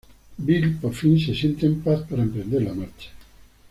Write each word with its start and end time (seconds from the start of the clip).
Bill 0.39 0.77
por 0.77 0.95
fin 0.95 1.19
se 1.19 1.35
siente 1.35 1.67
en 1.67 1.81
paz 1.83 2.01
para 2.09 2.23
emprender 2.23 2.63
la 2.63 2.73
marcha. 2.73 3.11